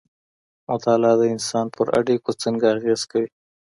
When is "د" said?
1.19-1.23